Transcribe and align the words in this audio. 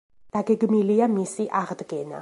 დაგეგმილია 0.37 1.09
მისი 1.19 1.47
აღდგენა. 1.61 2.19